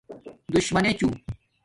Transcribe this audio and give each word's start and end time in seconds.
دُشمنچُݸ 0.53 1.09